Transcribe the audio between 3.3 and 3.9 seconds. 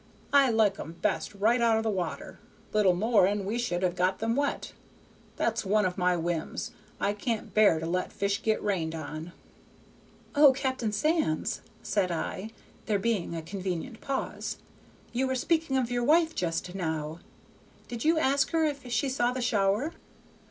we should